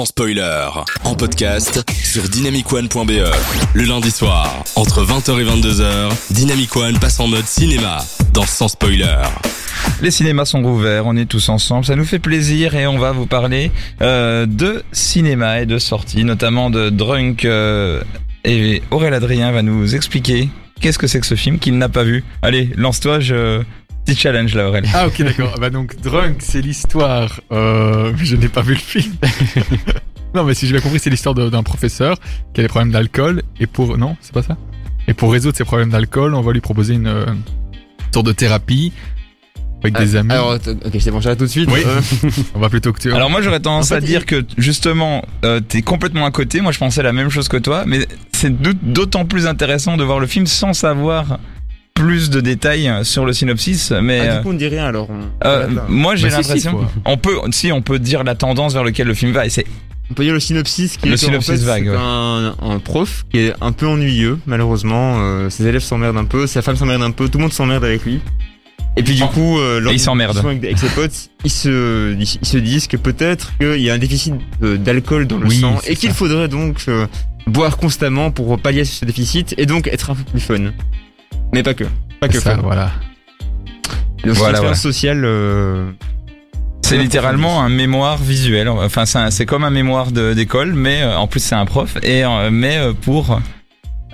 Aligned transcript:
sans 0.00 0.06
spoiler, 0.06 0.66
en 1.04 1.14
podcast 1.14 1.84
sur 2.02 2.22
dynamicone.be. 2.22 3.20
Le 3.74 3.82
lundi 3.82 4.10
soir, 4.10 4.64
entre 4.74 5.04
20h 5.04 5.38
et 5.38 5.44
22h, 5.44 6.10
Dynamic 6.30 6.74
One 6.74 6.98
passe 6.98 7.20
en 7.20 7.28
mode 7.28 7.44
cinéma 7.44 7.98
dans 8.32 8.46
Sans 8.46 8.68
spoiler. 8.68 9.18
Les 10.00 10.10
cinémas 10.10 10.46
sont 10.46 10.62
rouverts, 10.62 11.04
on 11.04 11.18
est 11.18 11.26
tous 11.26 11.50
ensemble, 11.50 11.84
ça 11.84 11.96
nous 11.96 12.06
fait 12.06 12.18
plaisir 12.18 12.74
et 12.76 12.86
on 12.86 12.96
va 12.96 13.12
vous 13.12 13.26
parler 13.26 13.70
euh, 14.00 14.46
de 14.46 14.82
cinéma 14.90 15.60
et 15.60 15.66
de 15.66 15.76
sorties, 15.76 16.24
notamment 16.24 16.70
de 16.70 16.88
Drunk. 16.88 17.44
euh, 17.44 18.02
et 18.44 18.82
Aurélien 18.90 19.18
Adrien 19.18 19.52
va 19.52 19.60
nous 19.60 19.94
expliquer 19.94 20.48
qu'est-ce 20.80 20.98
que 20.98 21.08
c'est 21.08 21.20
que 21.20 21.26
ce 21.26 21.34
film 21.34 21.58
qu'il 21.58 21.76
n'a 21.76 21.90
pas 21.90 22.04
vu. 22.04 22.24
Allez, 22.40 22.70
lance-toi, 22.74 23.20
je... 23.20 23.60
petit 24.10 24.20
challenge 24.20 24.54
là 24.54 24.68
Aurélien. 24.68 24.90
Ah 24.94 25.06
ok 25.06 25.22
d'accord. 25.22 25.54
bah 25.60 25.70
donc 25.70 26.00
Drunk 26.00 26.36
c'est 26.40 26.60
l'histoire. 26.60 27.40
Euh, 27.52 28.12
je 28.16 28.36
n'ai 28.36 28.48
pas 28.48 28.62
vu 28.62 28.74
le 28.74 28.78
film. 28.80 29.14
non 30.34 30.44
mais 30.44 30.54
si 30.54 30.66
j'ai 30.66 30.72
bien 30.72 30.80
compris 30.82 30.98
c'est 30.98 31.10
l'histoire 31.10 31.34
d'un 31.34 31.62
professeur 31.62 32.16
qui 32.54 32.60
a 32.60 32.64
des 32.64 32.68
problèmes 32.68 32.92
d'alcool 32.92 33.42
et 33.58 33.66
pour 33.66 33.96
non 33.98 34.16
c'est 34.20 34.32
pas 34.32 34.42
ça? 34.42 34.56
Et 35.08 35.14
pour 35.14 35.32
résoudre 35.32 35.56
ses 35.56 35.64
problèmes 35.64 35.90
d'alcool 35.90 36.34
on 36.34 36.40
va 36.40 36.52
lui 36.52 36.60
proposer 36.60 36.94
une 36.94 37.06
euh, 37.08 37.26
sorte 38.12 38.26
de 38.26 38.32
thérapie 38.32 38.92
avec 39.82 39.96
des 39.96 40.14
amis. 40.14 40.30
Alors, 40.30 40.52
ok, 40.68 40.96
c'est 41.00 41.10
bon, 41.10 41.22
j'arrête 41.22 41.38
tout 41.38 41.46
de 41.46 41.50
suite. 41.50 41.70
Oui. 41.72 41.80
Euh, 41.86 42.02
on 42.54 42.58
va 42.60 42.68
plutôt 42.68 42.92
que 42.92 43.00
tu. 43.00 43.10
Alors 43.14 43.30
moi 43.30 43.40
j'aurais 43.40 43.60
tendance 43.60 43.86
En 43.86 43.94
fait, 43.94 43.94
à 43.94 44.00
dire 44.02 44.26
que 44.26 44.44
justement 44.58 45.24
euh, 45.44 45.60
t'es 45.60 45.80
complètement 45.80 46.26
à 46.26 46.30
côté, 46.30 46.60
moi 46.60 46.70
je 46.70 46.78
pensais 46.78 47.02
la 47.02 47.14
même 47.14 47.30
chose 47.30 47.48
que 47.48 47.56
toi, 47.56 47.84
mais 47.86 48.06
c'est 48.32 48.50
d'au- 48.60 48.74
d'autant 48.82 49.24
plus 49.24 49.46
intéressant 49.46 49.96
de 49.96 50.04
voir 50.04 50.20
le 50.20 50.26
film 50.26 50.46
sans 50.46 50.74
savoir 50.74 51.38
plus 52.02 52.30
de 52.30 52.40
détails 52.40 52.90
sur 53.02 53.24
le 53.26 53.32
synopsis, 53.32 53.90
mais... 54.02 54.20
ah, 54.20 54.24
euh, 54.24 54.36
du 54.38 54.42
coup, 54.42 54.50
on 54.50 54.54
dit 54.54 54.68
rien 54.68 54.86
alors. 54.86 55.08
on- 55.10 55.46
Euh, 55.46 55.68
moi 55.88 56.16
j'ai 56.16 56.28
Bah, 56.28 56.36
si, 56.36 56.42
si, 56.44 56.48
l'impression 56.66 56.80
on 57.04 57.16
peut 57.16 57.36
si 57.52 57.72
on 57.72 57.82
peut 57.82 57.98
dire 57.98 58.24
la 58.24 58.34
tendance 58.34 58.72
vers 58.74 58.84
laquelle 58.84 59.06
le 59.06 59.14
film 59.14 59.32
va 59.32 59.46
et 59.46 59.50
c'est 59.50 59.66
On 60.10 60.14
peut 60.14 60.24
dire 60.24 60.32
le 60.34 60.40
synopsis 60.40 60.96
qui 60.96 61.08
Le 61.08 61.14
est 61.14 61.16
synopsis 61.16 61.50
en 61.50 61.56
fait, 61.56 61.64
vague, 61.64 61.88
ouais. 61.88 61.96
un, 61.96 62.54
un 62.60 62.78
prof 62.80 63.24
qui 63.30 63.38
est 63.38 63.52
un 63.60 63.72
peu 63.72 63.86
ennuyeux, 63.86 64.38
malheureusement. 64.46 65.18
Euh, 65.20 65.50
ses 65.50 65.66
élèves 65.66 65.82
s'emmerdent 65.82 66.16
un 66.18 66.24
peu, 66.24 66.46
sa 66.48 66.62
femme 66.62 66.74
s'emmerde 66.76 67.02
un 67.02 67.12
peu, 67.12 67.28
tout 67.28 67.38
le 67.38 67.42
monde 67.42 67.52
s'emmerde 67.52 67.84
avec 67.84 68.04
lui. 68.04 68.20
Et 68.96 69.04
puis 69.04 69.14
du 69.14 69.22
Oh. 69.22 69.28
coup, 69.28 69.58
euh, 69.60 69.78
lors 69.78 69.92
Avec, 69.92 70.64
avec 70.64 70.78
ses 70.78 70.88
potes, 70.88 71.30
ils 71.44 71.50
se, 71.50 72.12
ils, 72.14 72.22
ils 72.42 72.46
se 72.46 72.58
disent 72.58 72.88
que 72.88 72.96
peut-être 72.96 73.56
qu'il 73.58 73.80
y 73.80 73.88
a 73.88 73.94
un 73.94 73.98
déficit 73.98 74.34
euh, 74.64 74.76
d'alcool 74.76 75.26
dans 75.28 75.38
le 75.38 75.46
Oui, 75.46 75.60
sang 75.60 75.78
et 75.86 75.94
qu'il 75.94 76.10
faudrait 76.10 76.48
donc 76.48 76.82
euh, 76.88 77.06
boire 77.46 77.76
constamment 77.76 78.32
pour 78.32 78.58
pallier 78.60 78.84
ce 78.84 79.04
déficit 79.04 79.54
et 79.58 79.66
donc 79.66 79.86
être 79.86 80.10
un 80.10 80.16
peu 80.16 80.24
plus 80.24 80.40
fun. 80.40 80.72
Mais 81.52 81.62
pas 81.62 81.74
que, 81.74 81.84
pas 82.20 82.28
que 82.28 82.38
ça 82.40 82.54
fun. 82.56 82.62
voilà. 82.62 82.90
Donc, 84.24 84.34
Voilà, 84.36 84.60
voilà. 84.60 84.74
sociale. 84.74 85.22
euh, 85.24 85.90
c'est 86.82 86.96
littéralement 86.98 87.62
un 87.62 87.68
mémoire 87.68 88.18
visuel. 88.18 88.68
Enfin 88.68 89.04
c'est 89.06 89.46
comme 89.46 89.64
un 89.64 89.70
mémoire 89.70 90.10
d'école, 90.10 90.72
mais 90.74 91.02
euh, 91.02 91.16
en 91.16 91.26
plus 91.28 91.40
c'est 91.40 91.54
un 91.54 91.64
prof 91.64 91.96
et 92.02 92.24
euh, 92.24 92.50
mais 92.50 92.78
euh, 92.78 92.92
pour 92.92 93.40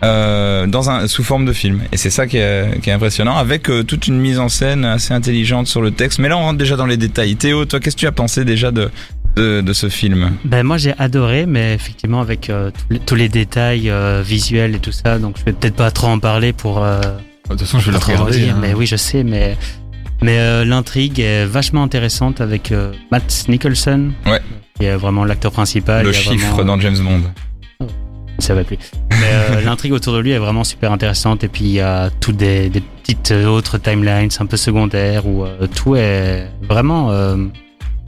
euh, 0.04 0.66
dans 0.66 0.90
un 0.90 1.08
sous 1.08 1.24
forme 1.24 1.46
de 1.46 1.52
film. 1.54 1.80
Et 1.92 1.96
c'est 1.96 2.10
ça 2.10 2.26
qui 2.26 2.36
est, 2.36 2.80
qui 2.82 2.90
est 2.90 2.92
impressionnant 2.92 3.36
avec 3.36 3.70
euh, 3.70 3.82
toute 3.82 4.06
une 4.08 4.18
mise 4.18 4.38
en 4.38 4.50
scène 4.50 4.84
assez 4.84 5.14
intelligente 5.14 5.66
sur 5.68 5.80
le 5.80 5.90
texte. 5.90 6.18
Mais 6.18 6.28
là 6.28 6.36
on 6.36 6.42
rentre 6.42 6.58
déjà 6.58 6.76
dans 6.76 6.84
les 6.86 6.98
détails. 6.98 7.34
Théo, 7.36 7.64
toi 7.64 7.80
qu'est-ce 7.80 7.96
que 7.96 8.00
tu 8.00 8.06
as 8.06 8.12
pensé 8.12 8.44
déjà 8.44 8.70
de 8.70 8.90
de, 9.36 9.60
de 9.62 9.72
ce 9.72 9.88
film? 9.88 10.32
Ben 10.44 10.62
moi 10.62 10.76
j'ai 10.76 10.92
adoré, 10.98 11.46
mais 11.46 11.74
effectivement 11.74 12.20
avec 12.20 12.50
euh, 12.50 12.70
tous, 12.70 12.86
les, 12.92 12.98
tous 13.00 13.14
les 13.14 13.28
détails 13.30 13.88
euh, 13.90 14.22
visuels 14.24 14.74
et 14.74 14.78
tout 14.80 14.92
ça, 14.92 15.18
donc 15.18 15.36
je 15.38 15.44
vais 15.44 15.52
peut-être 15.54 15.76
pas 15.76 15.90
trop 15.90 16.08
en 16.08 16.18
parler 16.18 16.52
pour. 16.52 16.82
euh, 16.84 17.00
De 17.48 17.50
toute 17.50 17.60
façon 17.60 17.78
je 17.80 17.90
vais 17.90 17.96
en 17.96 18.00
regarder. 18.00 18.48
hein. 18.50 18.58
Mais 18.60 18.74
oui, 18.74 18.86
je 18.86 18.96
sais, 18.96 19.22
mais 19.24 19.56
mais 20.22 20.38
euh, 20.38 20.64
l'intrigue 20.64 21.20
est 21.20 21.44
vachement 21.44 21.82
intéressante 21.82 22.40
avec 22.40 22.72
euh, 22.72 22.92
Matt 23.12 23.44
Nicholson, 23.48 24.12
Ouais. 24.26 24.40
qui 24.78 24.86
est 24.86 24.96
vraiment 24.96 25.24
l'acteur 25.24 25.52
principal. 25.52 26.04
Le 26.06 26.12
chiffre 26.12 26.54
vraiment- 26.54 26.76
dans 26.76 26.80
James 26.80 26.96
Bond. 26.98 27.22
ça 28.38 28.54
va 28.54 28.64
plus. 28.64 28.78
Mais 29.10 29.16
euh, 29.32 29.60
l'intrigue 29.64 29.92
autour 29.92 30.14
de 30.14 30.18
lui 30.20 30.30
est 30.32 30.38
vraiment 30.38 30.64
super 30.64 30.90
intéressante 30.92 31.44
et 31.44 31.48
puis 31.48 31.64
il 31.64 31.72
y 31.72 31.80
a 31.80 32.10
toutes 32.20 32.36
des, 32.36 32.68
des 32.68 32.80
petites 33.02 33.30
autres 33.46 33.78
timelines 33.78 34.30
un 34.40 34.46
peu 34.46 34.56
secondaires 34.56 35.26
où 35.26 35.44
tout 35.74 35.96
est 35.96 36.48
vraiment 36.68 37.10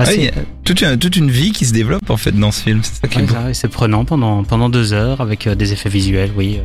Ah, 0.01 0.13
il 0.15 0.25
y 0.25 0.29
a 0.29 0.33
toute, 0.65 0.81
une, 0.83 0.97
toute 0.99 1.17
une 1.17 1.31
vie 1.31 1.53
qui 1.53 1.65
se 1.67 1.73
développe 1.73 2.09
en 2.11 2.17
fait 2.17 2.33
dans 2.33 2.53
ce 2.53 2.63
film. 2.63 2.81
C'est 2.83 3.17
Ouais, 3.17 3.55
c'est 3.55 3.69
prenant 3.69 4.05
pendant, 4.05 4.45
pendant 4.45 4.69
deux 4.69 4.93
heures 4.93 5.21
avec 5.21 5.49
des 5.49 5.73
effets 5.73 5.89
visuels, 5.89 6.31
oui. 6.37 6.61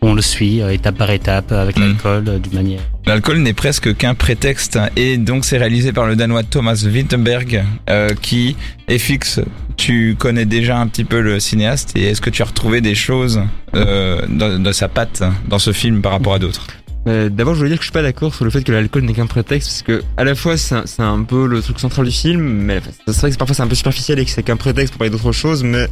On 0.00 0.14
le 0.14 0.22
suit 0.22 0.62
euh, 0.62 0.70
étape 0.72 0.96
par 0.96 1.10
étape 1.10 1.50
avec 1.52 1.76
Mm. 1.76 1.80
l'alcool 1.82 2.24
euh, 2.28 2.38
d'une 2.38 2.54
manière. 2.54 2.80
L'alcool 3.06 3.38
n'est 3.38 3.52
presque 3.52 3.96
qu'un 3.96 4.14
prétexte 4.14 4.78
et 4.96 5.16
donc 5.16 5.44
c'est 5.44 5.58
réalisé 5.58 5.92
par 5.92 6.06
le 6.06 6.14
danois 6.14 6.42
Thomas 6.44 6.84
Wittenberg 6.86 7.64
euh, 7.90 8.10
qui 8.22 8.56
est 8.86 8.98
fixe. 8.98 9.40
Tu 9.76 10.14
connais 10.18 10.44
déjà 10.44 10.78
un 10.78 10.86
petit 10.86 11.04
peu 11.04 11.20
le 11.20 11.40
cinéaste 11.40 11.96
et 11.96 12.04
est-ce 12.10 12.20
que 12.20 12.30
tu 12.30 12.42
as 12.42 12.46
retrouvé 12.46 12.80
des 12.80 12.94
choses 12.94 13.40
euh, 13.74 14.22
de, 14.28 14.58
de 14.58 14.72
sa 14.72 14.88
patte 14.88 15.22
dans 15.48 15.58
ce 15.58 15.72
film 15.72 16.00
par 16.00 16.12
rapport 16.12 16.34
à 16.34 16.38
d'autres? 16.38 16.66
Euh, 17.06 17.28
D'abord, 17.30 17.54
je 17.54 17.58
voulais 17.60 17.70
dire 17.70 17.78
que 17.78 17.84
je 17.84 17.88
suis 17.88 17.92
pas 17.92 18.02
d'accord 18.02 18.34
sur 18.34 18.44
le 18.44 18.50
fait 18.50 18.62
que 18.62 18.72
l'alcool 18.72 19.02
n'est 19.04 19.14
qu'un 19.14 19.26
prétexte, 19.26 19.68
parce 19.68 19.82
que 19.82 20.04
à 20.16 20.24
la 20.24 20.34
fois 20.34 20.56
c'est 20.58 20.74
un, 20.74 20.82
c'est 20.84 21.00
un 21.02 21.22
peu 21.22 21.46
le 21.46 21.62
truc 21.62 21.80
central 21.80 22.04
du 22.06 22.12
film, 22.12 22.40
mais 22.42 22.80
c'est 23.06 23.16
vrai 23.20 23.30
que 23.30 23.36
parfois 23.36 23.54
c'est 23.54 23.62
un 23.62 23.66
peu 23.68 23.76
superficiel 23.76 24.18
et 24.18 24.24
que 24.24 24.30
c'est 24.30 24.42
qu'un 24.42 24.56
prétexte 24.56 24.92
pour 24.92 24.98
parler 24.98 25.10
d'autre 25.10 25.32
chose, 25.32 25.62
mais 25.64 25.88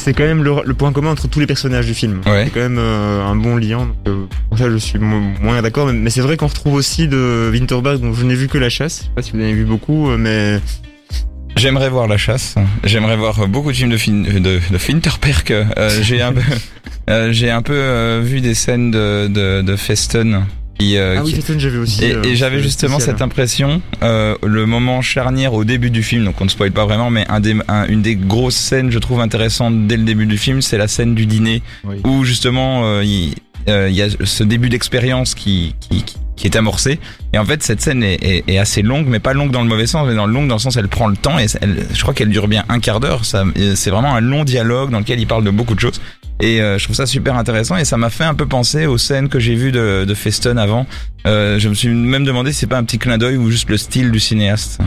c'est 0.00 0.12
quand 0.14 0.24
même 0.24 0.42
le, 0.42 0.52
le 0.64 0.74
point 0.74 0.92
commun 0.92 1.10
entre 1.10 1.28
tous 1.28 1.38
les 1.40 1.46
personnages 1.46 1.86
du 1.86 1.94
film. 1.94 2.20
Ouais. 2.26 2.44
C'est 2.46 2.50
quand 2.50 2.60
même 2.60 2.78
euh, 2.78 3.22
un 3.24 3.36
bon 3.36 3.56
lien. 3.56 3.88
Euh, 4.08 4.24
pour 4.48 4.58
ça, 4.58 4.68
je 4.70 4.76
suis 4.76 4.98
mo- 4.98 5.20
moins 5.40 5.60
d'accord, 5.62 5.86
mais, 5.86 5.92
mais 5.92 6.10
c'est 6.10 6.20
vrai 6.22 6.36
qu'on 6.36 6.46
retrouve 6.48 6.74
aussi 6.74 7.06
de 7.08 7.50
Winterberg, 7.52 8.00
dont 8.00 8.12
je 8.12 8.24
n'ai 8.24 8.34
vu 8.34 8.48
que 8.48 8.58
la 8.58 8.68
chasse. 8.70 8.98
Je 9.00 9.04
sais 9.04 9.10
pas 9.14 9.22
si 9.22 9.32
vous 9.32 9.38
en 9.38 9.42
avez 9.42 9.52
vu 9.52 9.64
beaucoup, 9.64 10.10
euh, 10.10 10.16
mais 10.18 10.60
J'aimerais 11.56 11.90
voir 11.90 12.06
La 12.06 12.16
Chasse. 12.16 12.54
J'aimerais 12.84 13.16
voir 13.16 13.48
beaucoup 13.48 13.70
de 13.72 13.76
films 13.76 13.90
de, 13.90 13.96
fin, 13.96 14.12
de, 14.12 14.60
de 14.70 14.78
Finterperk. 14.78 15.50
Euh, 15.50 15.90
j'ai 16.00 16.22
un 16.22 16.32
peu, 16.32 16.40
euh, 17.10 17.32
j'ai 17.32 17.50
un 17.50 17.60
peu 17.60 17.74
euh, 17.74 18.22
vu 18.24 18.40
des 18.40 18.54
scènes 18.54 18.90
de, 18.92 19.26
de, 19.26 19.60
de 19.60 19.76
Festen. 19.76 20.44
Qui, 20.80 20.96
euh, 20.96 21.16
ah 21.18 21.22
oui, 21.22 21.30
qui- 21.30 21.36
Festen, 21.36 21.60
j'ai 21.60 21.68
vu 21.70 21.78
aussi. 21.78 22.04
Et, 22.04 22.14
euh, 22.14 22.22
et 22.24 22.34
j'avais 22.36 22.60
justement 22.62 22.94
spécial. 22.96 23.16
cette 23.16 23.22
impression, 23.22 23.80
euh, 24.02 24.34
le 24.42 24.66
moment 24.66 25.02
charnière 25.02 25.54
au 25.54 25.64
début 25.64 25.90
du 25.90 26.02
film, 26.02 26.24
donc 26.24 26.40
on 26.40 26.44
ne 26.44 26.50
spoil 26.50 26.72
pas 26.72 26.84
vraiment, 26.86 27.10
mais 27.10 27.24
un 27.28 27.40
des, 27.40 27.54
un- 27.68 27.86
une 27.86 28.02
des 28.02 28.16
grosses 28.16 28.56
scènes, 28.56 28.90
je 28.90 28.98
trouve 28.98 29.20
intéressantes 29.20 29.86
dès 29.86 29.96
le 29.96 30.04
début 30.04 30.26
du 30.26 30.38
film, 30.38 30.62
c'est 30.62 30.78
la 30.78 30.88
scène 30.88 31.14
du 31.14 31.26
dîner, 31.26 31.62
Oui. 31.84 31.96
où 32.04 32.24
justement 32.24 32.82
euh, 32.84 33.04
il 33.04 33.34
euh, 33.68 33.88
il 33.90 33.94
y 33.94 34.00
a 34.00 34.06
ce 34.24 34.42
début 34.42 34.70
d'expérience 34.70 35.34
qui, 35.34 35.74
qui, 35.80 36.02
qui- 36.02 36.16
qui 36.34 36.46
est 36.46 36.56
amorcé. 36.56 36.98
Et 37.34 37.38
en 37.38 37.44
fait, 37.44 37.62
cette 37.62 37.82
scène 37.82 38.02
est, 38.02 38.14
est, 38.24 38.44
est 38.48 38.56
assez 38.56 38.80
longue, 38.80 39.04
mais 39.06 39.18
pas 39.18 39.34
longue 39.34 39.50
dans 39.50 39.60
le 39.60 39.68
mauvais 39.68 39.86
sens, 39.86 40.08
mais 40.08 40.14
dans 40.14 40.24
le 40.24 40.32
longue 40.32 40.48
dans 40.48 40.54
le 40.54 40.60
sens 40.60 40.78
elle 40.78 40.88
prend 40.88 41.06
le 41.08 41.16
temps 41.16 41.38
et 41.38 41.44
elle, 41.60 41.86
je 41.92 42.00
crois 42.00 42.14
qu'elle 42.14 42.30
dure 42.30 42.48
bien 42.48 42.64
un 42.70 42.80
quart 42.80 42.98
d'heure. 43.00 43.26
C'est 43.26 43.90
vraiment 43.90 44.14
un 44.14 44.22
long 44.22 44.44
dialogue 44.44 44.88
dans 44.90 45.00
lequel 45.00 45.20
il 45.20 45.26
parle 45.26 45.44
de 45.44 45.50
beaucoup 45.50 45.74
de 45.74 45.80
choses. 45.80 46.00
Et 46.40 46.60
euh, 46.62 46.78
je 46.78 46.84
trouve 46.84 46.96
ça 46.96 47.06
super 47.06 47.36
intéressant 47.36 47.76
et 47.76 47.84
ça 47.84 47.96
m'a 47.96 48.08
fait 48.10 48.24
un 48.24 48.34
peu 48.34 48.46
penser 48.46 48.86
aux 48.86 48.96
scènes 48.98 49.28
que 49.28 49.38
j'ai 49.38 49.54
vues 49.54 49.72
de, 49.72 50.04
de 50.06 50.14
Feston 50.14 50.56
avant. 50.56 50.86
Euh, 51.26 51.58
je 51.58 51.68
me 51.68 51.74
suis 51.74 51.88
même 51.88 52.24
demandé 52.24 52.52
si 52.52 52.60
c'est 52.60 52.66
pas 52.66 52.78
un 52.78 52.84
petit 52.84 52.98
clin 52.98 53.18
d'œil 53.18 53.36
ou 53.36 53.50
juste 53.50 53.68
le 53.68 53.76
style 53.76 54.10
du 54.10 54.20
cinéaste. 54.20 54.78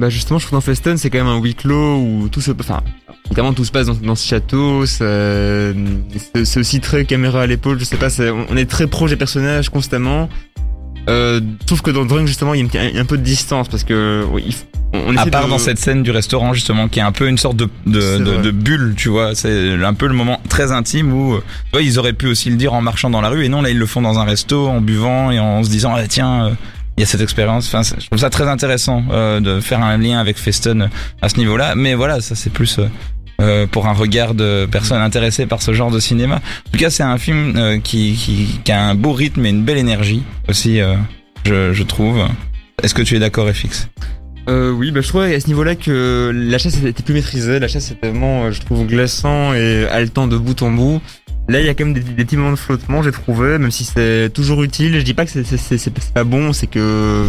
Bah 0.00 0.08
justement, 0.08 0.38
je 0.38 0.46
trouve 0.46 0.56
dans 0.56 0.62
Festen, 0.62 0.96
c'est 0.96 1.10
quand 1.10 1.18
même 1.18 1.26
un 1.28 1.38
huis 1.40 1.54
clos 1.54 1.96
où 1.98 2.28
tout 2.30 2.40
se, 2.40 2.50
enfin, 2.58 2.80
évidemment 3.26 3.52
tout 3.52 3.64
se 3.64 3.70
passe 3.70 3.86
dans, 3.86 3.94
dans 3.94 4.14
ce 4.16 4.26
château. 4.26 4.84
C'est 4.86 6.58
aussi 6.58 6.80
très 6.80 7.04
caméra 7.04 7.42
à 7.42 7.46
l'épaule. 7.46 7.78
Je 7.78 7.84
sais 7.84 7.96
pas, 7.96 8.10
c'est- 8.10 8.30
on 8.30 8.56
est 8.56 8.68
très 8.68 8.86
proche 8.86 9.10
des 9.10 9.16
personnages 9.16 9.68
constamment. 9.68 10.28
Euh, 11.08 11.40
trouve 11.66 11.82
que 11.82 11.90
dans 11.90 12.04
Drunk 12.04 12.26
justement, 12.26 12.54
il 12.54 12.66
y 12.72 12.78
a 12.78 13.00
un 13.00 13.04
peu 13.04 13.16
de 13.18 13.22
distance 13.22 13.68
parce 13.68 13.84
que 13.84 14.24
oui, 14.32 14.56
on 14.92 15.16
À 15.16 15.26
part 15.26 15.44
de- 15.44 15.50
dans 15.50 15.58
cette 15.58 15.78
scène 15.78 16.02
du 16.02 16.10
restaurant 16.10 16.52
justement, 16.52 16.88
qui 16.88 16.98
est 16.98 17.02
un 17.02 17.12
peu 17.12 17.28
une 17.28 17.38
sorte 17.38 17.56
de 17.56 17.68
de, 17.86 18.18
de, 18.18 18.36
de 18.42 18.50
bulle, 18.50 18.94
tu 18.96 19.08
vois. 19.08 19.34
C'est 19.34 19.74
un 19.82 19.94
peu 19.94 20.06
le 20.08 20.14
moment 20.14 20.40
très 20.48 20.72
intime 20.72 21.12
où, 21.12 21.34
euh, 21.34 21.38
tu 21.66 21.70
vois, 21.72 21.82
ils 21.82 21.98
auraient 21.98 22.12
pu 22.12 22.26
aussi 22.26 22.50
le 22.50 22.56
dire 22.56 22.72
en 22.74 22.80
marchant 22.82 23.10
dans 23.10 23.20
la 23.20 23.28
rue, 23.28 23.44
et 23.44 23.48
non 23.48 23.62
là 23.62 23.70
ils 23.70 23.78
le 23.78 23.86
font 23.86 24.02
dans 24.02 24.18
un 24.18 24.24
resto, 24.24 24.68
en 24.68 24.80
buvant 24.80 25.30
et 25.30 25.38
en 25.38 25.62
se 25.62 25.70
disant 25.70 25.92
ah, 25.96 26.06
tiens. 26.08 26.46
euh, 26.46 26.50
il 26.98 27.02
y 27.02 27.04
a 27.04 27.06
cette 27.06 27.22
expérience. 27.22 27.66
Enfin, 27.72 27.80
je 27.98 28.04
trouve 28.08 28.18
ça 28.18 28.28
très 28.28 28.46
intéressant 28.46 29.04
euh, 29.10 29.40
de 29.40 29.60
faire 29.60 29.80
un 29.80 29.96
lien 29.96 30.18
avec 30.18 30.36
Feston 30.36 30.90
à 31.22 31.28
ce 31.30 31.38
niveau-là. 31.38 31.74
Mais 31.74 31.94
voilà, 31.94 32.20
ça 32.20 32.34
c'est 32.34 32.50
plus 32.52 32.78
euh, 32.78 32.88
euh, 33.40 33.66
pour 33.66 33.86
un 33.86 33.94
regard 33.94 34.34
de 34.34 34.68
personnes 34.70 35.00
intéressées 35.00 35.46
par 35.46 35.62
ce 35.62 35.72
genre 35.72 35.90
de 35.90 35.98
cinéma. 35.98 36.36
En 36.66 36.70
tout 36.72 36.78
cas, 36.78 36.90
c'est 36.90 37.04
un 37.04 37.16
film 37.16 37.54
euh, 37.56 37.78
qui, 37.78 38.12
qui, 38.16 38.60
qui 38.62 38.72
a 38.72 38.84
un 38.84 38.94
beau 38.96 39.12
rythme 39.14 39.46
et 39.46 39.48
une 39.48 39.62
belle 39.62 39.78
énergie 39.78 40.24
aussi, 40.46 40.78
euh, 40.82 40.94
je, 41.46 41.72
je 41.72 41.82
trouve. 41.84 42.18
Est-ce 42.82 42.92
que 42.92 43.02
tu 43.02 43.16
es 43.16 43.18
d'accord, 43.18 43.48
FX 43.48 43.88
Euh, 44.50 44.72
oui, 44.72 44.90
bah, 44.90 45.00
je 45.00 45.08
trouvais 45.08 45.34
à 45.34 45.40
ce 45.40 45.46
niveau-là 45.46 45.76
que 45.76 46.32
la 46.34 46.58
chasse 46.58 46.82
était 46.82 47.02
plus 47.04 47.14
maîtrisée. 47.14 47.60
La 47.60 47.68
chasse 47.68 47.92
était 47.92 48.08
vraiment, 48.08 48.44
euh, 48.44 48.50
je 48.50 48.60
trouve, 48.60 48.84
glaçant 48.84 49.54
et 49.54 49.86
haletant 49.86 50.26
de 50.26 50.36
bout 50.36 50.60
en 50.62 50.72
bout. 50.72 51.00
Là, 51.48 51.60
il 51.60 51.66
y 51.66 51.68
a 51.68 51.74
quand 51.74 51.84
même 51.84 51.94
des, 51.94 52.00
petits 52.00 52.36
moments 52.36 52.50
de 52.52 52.56
flottement, 52.56 53.02
j'ai 53.02 53.12
trouvé, 53.12 53.58
même 53.58 53.70
si 53.70 53.84
c'est 53.84 54.30
toujours 54.32 54.62
utile. 54.62 54.98
Je 54.98 55.04
dis 55.04 55.14
pas 55.14 55.24
que 55.24 55.30
c'est- 55.30 56.12
pas 56.12 56.24
bon, 56.24 56.52
c'est 56.52 56.66
que 56.66 57.26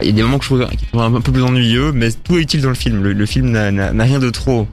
il 0.00 0.06
y 0.06 0.10
a 0.10 0.12
des 0.12 0.22
moments 0.22 0.38
que 0.38 0.44
je 0.44 0.48
trouve 0.48 1.02
un 1.02 1.20
peu 1.20 1.32
plus 1.32 1.42
ennuyeux, 1.42 1.92
mais 1.92 2.10
tout 2.12 2.38
est 2.38 2.42
utile 2.42 2.62
dans 2.62 2.68
le 2.68 2.74
film. 2.74 3.02
Le, 3.02 3.26
film 3.26 3.50
n'a 3.50 4.04
rien 4.04 4.18
de 4.18 4.30
trop. 4.30 4.66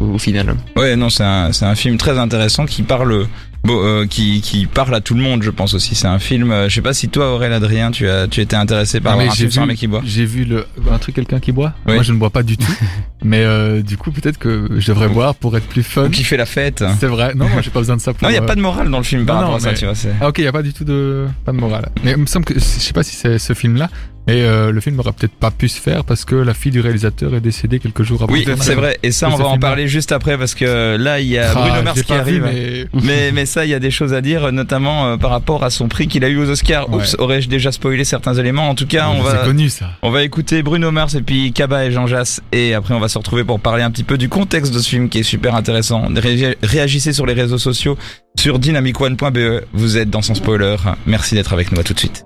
Au, 0.00 0.14
au 0.14 0.18
final. 0.18 0.54
Ouais, 0.76 0.96
non, 0.96 1.10
c'est 1.10 1.24
un, 1.24 1.52
c'est 1.52 1.64
un 1.64 1.74
film 1.74 1.96
très 1.96 2.18
intéressant 2.18 2.66
qui 2.66 2.82
parle, 2.82 3.26
bon, 3.64 3.80
euh, 3.82 4.06
qui, 4.06 4.40
qui 4.40 4.66
parle 4.66 4.94
à 4.94 5.00
tout 5.00 5.14
le 5.14 5.20
monde, 5.22 5.42
je 5.42 5.50
pense 5.50 5.74
aussi. 5.74 5.94
C'est 5.94 6.06
un 6.06 6.18
film. 6.18 6.50
euh, 6.50 6.68
je 6.68 6.74
sais 6.74 6.82
pas 6.82 6.94
si 6.94 7.08
toi, 7.08 7.32
Aurélien 7.34 7.56
Adrien, 7.56 7.90
tu 7.90 8.08
as, 8.08 8.26
tu 8.28 8.40
étais 8.40 8.56
intéressé 8.56 9.00
par 9.00 9.18
un 9.18 9.30
film 9.30 9.50
sur 9.50 9.62
un 9.62 9.64
vu- 9.64 9.68
mec 9.68 9.78
qui 9.78 9.86
boit. 9.86 10.02
J'ai 10.04 10.24
vu 10.24 10.44
le 10.44 10.66
un 10.90 10.98
truc 10.98 11.14
quelqu'un 11.14 11.40
qui 11.40 11.52
boit. 11.52 11.72
Oui. 11.86 11.94
Moi 11.94 12.02
je 12.02 12.12
ne 12.12 12.18
bois 12.18 12.30
pas 12.30 12.42
du 12.42 12.56
tout. 12.56 12.72
mais 13.24 13.42
euh, 13.44 13.82
du 13.82 13.96
coup 13.96 14.10
peut-être 14.12 14.38
que 14.38 14.68
je 14.78 14.86
devrais 14.86 15.08
boire 15.08 15.34
pour 15.34 15.56
être 15.56 15.66
plus 15.66 15.82
fun. 15.82 16.06
Ou 16.06 16.10
qui 16.10 16.24
fait 16.24 16.36
la 16.36 16.46
fête. 16.46 16.84
C'est 17.00 17.06
vrai. 17.06 17.34
Non, 17.34 17.48
moi 17.48 17.62
j'ai 17.62 17.70
pas 17.70 17.80
besoin 17.80 17.96
de 17.96 18.00
ça 18.00 18.12
pour. 18.12 18.22
Non, 18.24 18.30
il 18.30 18.34
y 18.34 18.38
a 18.38 18.42
euh, 18.42 18.46
pas 18.46 18.54
de 18.54 18.60
morale 18.60 18.90
dans 18.90 18.98
le 18.98 19.04
film 19.04 19.26
par 19.26 19.36
non, 19.36 19.40
rapport 19.42 19.54
à 19.56 19.58
non, 19.58 19.64
ça, 19.64 19.72
tu 19.74 19.84
vois. 19.84 19.94
c'est- 19.94 20.12
Ah 20.20 20.28
ok, 20.28 20.38
il 20.38 20.44
y 20.44 20.48
a 20.48 20.52
pas 20.52 20.62
du 20.62 20.72
tout 20.72 20.84
de 20.84 21.26
pas 21.44 21.52
de 21.52 21.56
morale. 21.58 21.88
Mais 22.04 22.12
il 22.12 22.16
me 22.18 22.26
semble 22.26 22.44
que 22.44 22.54
je 22.54 22.60
sais 22.60 22.92
pas 22.92 23.02
si 23.02 23.14
c'est 23.16 23.38
ce 23.38 23.52
film-là, 23.54 23.90
mais 24.28 24.42
euh, 24.42 24.70
le 24.70 24.80
film 24.80 24.94
n'aurait 24.96 25.12
peut-être 25.12 25.32
pas 25.34 25.50
pu 25.50 25.68
se 25.68 25.80
faire 25.80 26.04
parce 26.04 26.24
que 26.24 26.34
la 26.36 26.54
fille 26.54 26.70
du 26.70 26.80
réalisateur 26.80 27.34
est 27.34 27.40
décédée 27.40 27.78
quelques 27.80 28.02
jours 28.02 28.22
avant. 28.22 28.32
Oui, 28.32 28.46
c'est 28.60 28.74
vrai. 28.74 28.98
Et 29.02 29.10
ça, 29.10 29.28
on 29.30 29.36
va 29.36 29.46
en 29.46 29.58
parler 29.58 29.88
juste 29.88 30.12
après 30.12 30.36
parce 30.38 30.54
que 30.54 30.96
là, 30.96 31.18
il 31.20 31.28
y 31.28 31.38
a 31.38 31.50
Ah, 31.50 31.54
Bruno 31.54 31.82
Mars 31.82 32.02
qui 32.02 32.12
vu, 32.12 32.18
arrive. 32.18 32.42
mais 32.44 32.86
Mais, 33.02 33.32
mais 33.32 33.46
ça, 33.46 33.64
il 33.64 33.70
y 33.70 33.74
a 33.74 33.78
des 33.80 33.90
choses 33.90 34.12
à 34.12 34.20
dire, 34.20 34.52
notamment 34.52 35.06
euh, 35.08 35.16
par 35.16 35.30
rapport 35.30 35.64
à 35.64 35.70
son 35.70 35.88
prix 35.88 36.06
qu'il 36.08 36.24
a 36.24 36.28
eu 36.28 36.38
aux 36.38 36.48
Oscars. 36.50 36.92
Oups, 36.92 37.16
aurais-je 37.18 37.48
déjà 37.48 37.72
spoilé 37.72 38.04
certains 38.04 38.34
éléments? 38.34 38.68
En 38.68 38.74
tout 38.74 38.86
cas, 38.86 39.08
on 39.08 39.24
c'est 39.24 39.32
va, 39.36 39.44
connu 39.44 39.68
ça. 39.70 39.86
on 40.02 40.10
va 40.10 40.22
écouter 40.22 40.62
Bruno 40.62 40.90
Mars 40.90 41.14
et 41.14 41.22
puis 41.22 41.52
Kaba 41.52 41.86
et 41.86 41.90
Jean 41.90 42.06
Jass. 42.06 42.40
Et 42.52 42.74
après, 42.74 42.92
on 42.94 43.00
va 43.00 43.08
se 43.08 43.16
retrouver 43.18 43.44
pour 43.44 43.58
parler 43.60 43.82
un 43.82 43.90
petit 43.90 44.04
peu 44.04 44.18
du 44.18 44.28
contexte 44.28 44.74
de 44.74 44.78
ce 44.78 44.88
film 44.88 45.08
qui 45.08 45.20
est 45.20 45.22
super 45.22 45.54
intéressant. 45.54 46.06
Ré- 46.14 46.58
Réagissez 46.62 47.12
sur 47.14 47.24
les 47.24 47.32
réseaux 47.34 47.58
sociaux 47.58 47.96
sur 48.38 48.58
dynamicone.be. 48.58 49.62
Vous 49.72 49.96
êtes 49.96 50.10
dans 50.10 50.22
son 50.22 50.34
spoiler. 50.34 50.76
Merci 51.06 51.34
d'être 51.34 51.52
avec 51.54 51.72
nous. 51.72 51.80
À 51.80 51.82
tout 51.82 51.94
de 51.94 51.98
suite. 51.98 52.24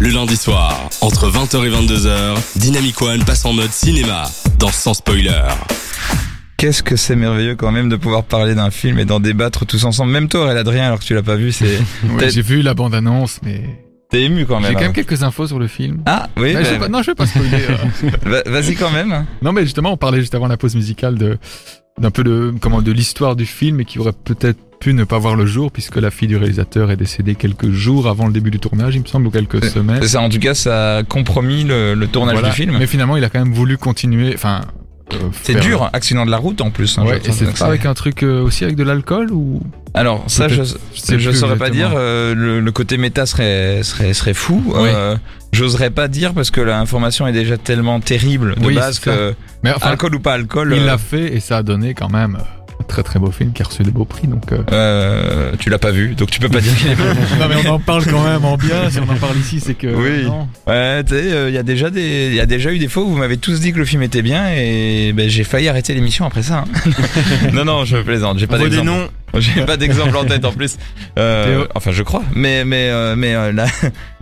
Le 0.00 0.08
lundi 0.08 0.36
soir, 0.36 0.88
entre 1.00 1.30
20h 1.30 1.64
et 1.66 1.70
22h, 1.70 2.36
Dynamic 2.56 3.00
One 3.02 3.22
passe 3.24 3.44
en 3.44 3.52
mode 3.52 3.70
cinéma 3.70 4.24
dans 4.58 4.70
Sans 4.70 4.94
Spoiler. 4.94 5.42
Qu'est-ce 6.56 6.82
que 6.82 6.96
c'est 6.96 7.16
merveilleux 7.16 7.54
quand 7.54 7.70
même 7.70 7.88
de 7.88 7.96
pouvoir 7.96 8.24
parler 8.24 8.54
d'un 8.54 8.70
film 8.70 8.98
et 8.98 9.04
d'en 9.04 9.20
débattre 9.20 9.66
tous 9.66 9.84
ensemble. 9.84 10.12
Même 10.12 10.28
toi, 10.28 10.42
Aurélien 10.42 10.60
Adrien, 10.60 10.86
alors 10.86 11.00
que 11.00 11.04
tu 11.04 11.14
l'as 11.14 11.22
pas 11.22 11.36
vu, 11.36 11.52
c'est 11.52 11.78
Ouais, 12.18 12.30
j'ai 12.30 12.42
vu 12.42 12.62
la 12.62 12.74
bande-annonce, 12.74 13.40
mais 13.42 13.62
t'es 14.10 14.22
ému 14.22 14.46
quand 14.46 14.58
j'ai 14.60 14.64
même. 14.64 14.74
quand 14.74 14.80
même 14.80 14.90
hein. 14.90 14.94
quelques 14.94 15.22
infos 15.22 15.46
sur 15.46 15.58
le 15.58 15.66
film. 15.68 16.02
Ah 16.06 16.28
oui, 16.36 16.54
bah, 16.54 16.60
pas- 16.78 16.88
non, 16.88 17.02
je 17.02 17.10
vais 17.10 17.14
pas 17.14 17.26
spoiler. 17.26 17.58
euh. 17.68 18.10
va- 18.24 18.42
vas-y 18.60 18.74
quand 18.74 18.90
même. 18.90 19.26
Non, 19.42 19.52
mais 19.52 19.62
justement, 19.64 19.92
on 19.92 19.96
parlait 19.96 20.20
juste 20.20 20.34
avant 20.34 20.48
la 20.48 20.56
pause 20.56 20.74
musicale 20.74 21.16
de 21.16 21.38
d'un 21.98 22.10
peu 22.10 22.24
de 22.24 22.54
comment 22.60 22.80
de 22.80 22.92
l'histoire 22.92 23.36
du 23.36 23.44
film 23.44 23.80
et 23.80 23.84
qui 23.84 23.98
aurait 23.98 24.12
peut-être 24.12 24.58
pu 24.80 24.94
ne 24.94 25.04
pas 25.04 25.18
voir 25.18 25.36
le 25.36 25.44
jour 25.46 25.70
puisque 25.70 25.96
la 25.96 26.10
fille 26.10 26.26
du 26.28 26.36
réalisateur 26.36 26.90
est 26.90 26.96
décédée 26.96 27.34
quelques 27.34 27.70
jours 27.70 28.08
avant 28.08 28.26
le 28.26 28.32
début 28.32 28.50
du 28.50 28.58
tournage, 28.58 28.94
il 28.96 29.02
me 29.02 29.06
semble, 29.06 29.26
ou 29.26 29.30
quelques 29.30 29.62
semaines. 29.64 29.98
C'est 30.02 30.08
ça, 30.08 30.20
en 30.22 30.28
tout 30.30 30.38
cas, 30.38 30.54
ça 30.54 30.96
a 30.98 31.02
compromis 31.02 31.64
le, 31.64 31.94
le 31.94 32.06
tournage 32.06 32.34
Voilà. 32.34 32.48
du 32.48 32.54
film. 32.54 32.76
Mais 32.78 32.86
finalement, 32.86 33.16
il 33.16 33.24
a 33.24 33.28
quand 33.28 33.38
même 33.40 33.52
voulu 33.52 33.76
continuer. 33.76 34.32
Enfin, 34.34 34.62
euh, 35.12 35.16
C'est 35.42 35.52
faire- 35.52 35.62
dur, 35.62 35.90
accident 35.92 36.24
de 36.24 36.30
la 36.30 36.38
route 36.38 36.60
en 36.62 36.70
plus. 36.70 36.96
hein, 36.98 37.04
Ouais, 37.04 37.20
je 37.22 37.28
et 37.28 37.32
c'est 37.32 37.58
pas 37.58 37.66
avec 37.66 37.84
un 37.84 37.94
truc 37.94 38.22
euh, 38.22 38.40
aussi 38.42 38.64
avec 38.64 38.76
de 38.76 38.82
l'alcool 38.84 39.30
ou? 39.32 39.60
Alors 39.92 40.24
ça, 40.28 40.48
je, 40.48 40.62
je 40.62 41.14
plus 41.16 41.34
saurais 41.34 41.56
pas 41.56 41.68
dire. 41.68 41.90
euh, 41.94 42.34
le, 42.34 42.60
le 42.60 42.72
côté 42.72 42.96
méta 42.96 43.26
serait 43.26 43.82
serait 43.82 44.14
serait 44.14 44.34
fou. 44.34 44.62
Oui. 44.74 44.88
J'oserais 45.52 45.90
pas 45.90 46.06
dire 46.06 46.32
parce 46.32 46.52
que 46.52 46.60
l'information 46.60 47.26
est 47.26 47.32
déjà 47.32 47.58
tellement 47.58 47.98
terrible 47.98 48.54
de 48.54 48.64
Oui, 48.64 48.76
base 48.76 49.00
que 49.00 49.34
Mais 49.64 49.72
enfin, 49.74 49.88
alcool 49.90 50.14
ou 50.14 50.20
pas 50.20 50.34
alcool, 50.34 50.72
il 50.76 50.84
l'a 50.84 50.96
fait 50.96 51.34
et 51.34 51.40
ça 51.40 51.56
a 51.58 51.62
donné 51.64 51.92
quand 51.92 52.08
même 52.08 52.38
très 52.86 53.02
très 53.02 53.18
beau 53.18 53.30
film 53.30 53.52
qui 53.52 53.62
a 53.62 53.66
reçu 53.66 53.82
de 53.82 53.90
beaux 53.90 54.04
prix. 54.04 54.26
Donc, 54.26 54.52
euh, 54.52 54.58
euh, 54.72 55.52
tu 55.58 55.70
l'as 55.70 55.78
pas 55.78 55.90
vu, 55.90 56.14
donc 56.14 56.30
tu 56.30 56.40
peux 56.40 56.48
pas 56.48 56.60
dire 56.60 56.74
qu'il 56.76 56.90
est 56.90 56.94
bon. 56.96 57.04
non 57.40 57.46
mais 57.48 57.56
on 57.66 57.70
en 57.72 57.78
parle 57.78 58.04
quand 58.06 58.22
même 58.24 58.44
en 58.44 58.56
bien. 58.56 58.90
Si 58.90 58.98
on 58.98 59.02
en 59.10 59.16
parle 59.16 59.36
ici, 59.38 59.60
c'est 59.60 59.74
que 59.74 59.86
Oui. 59.88 60.24
non. 60.26 60.48
Ouais, 60.66 61.02
tu 61.04 61.14
sais, 61.14 61.48
il 61.48 61.54
y 61.54 61.58
a 61.58 61.62
déjà 61.62 61.90
des, 61.90 62.28
il 62.28 62.34
y 62.34 62.40
a 62.40 62.46
déjà 62.46 62.72
eu 62.72 62.78
des 62.78 62.88
fois 62.88 63.02
où 63.04 63.08
vous 63.10 63.16
m'avez 63.16 63.36
tous 63.36 63.60
dit 63.60 63.72
que 63.72 63.78
le 63.78 63.84
film 63.84 64.02
était 64.02 64.22
bien 64.22 64.48
et 64.54 65.12
ben, 65.14 65.28
j'ai 65.28 65.44
failli 65.44 65.68
arrêter 65.68 65.94
l'émission 65.94 66.24
après 66.26 66.42
ça. 66.42 66.64
hein. 66.86 66.90
non, 67.52 67.64
non, 67.64 67.84
je 67.84 67.96
plaisante, 67.98 68.38
j'ai 68.38 68.46
pas 68.46 68.58
des 68.58 68.82
noms. 68.82 69.08
J'ai 69.38 69.64
pas 69.64 69.76
d'exemple 69.76 70.16
en 70.16 70.24
tête 70.24 70.44
en 70.44 70.50
plus. 70.50 70.76
Euh, 71.16 71.64
enfin, 71.76 71.92
je 71.92 72.02
crois. 72.02 72.24
Mais 72.34 72.64
mais 72.64 72.88
euh, 72.90 73.14
mais 73.16 73.36
euh, 73.36 73.52
la, 73.52 73.66